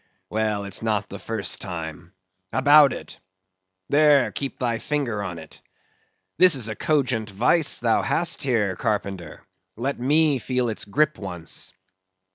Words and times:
Well, 0.31 0.63
it's 0.65 0.81
not 0.81 1.09
the 1.09 1.19
first 1.19 1.61
time. 1.61 2.13
About 2.51 2.91
it! 2.91 3.19
There; 3.87 4.31
keep 4.31 4.57
thy 4.57 4.79
finger 4.79 5.21
on 5.21 5.37
it. 5.37 5.61
This 6.39 6.55
is 6.55 6.67
a 6.69 6.75
cogent 6.75 7.29
vice 7.29 7.77
thou 7.77 8.01
hast 8.01 8.41
here, 8.41 8.75
carpenter; 8.75 9.45
let 9.77 9.99
me 9.99 10.39
feel 10.39 10.69
its 10.69 10.85
grip 10.85 11.19
once. 11.19 11.71